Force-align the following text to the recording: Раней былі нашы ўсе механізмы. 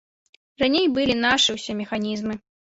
Раней 0.61 0.87
былі 0.95 1.15
нашы 1.27 1.57
ўсе 1.59 1.77
механізмы. 1.83 2.41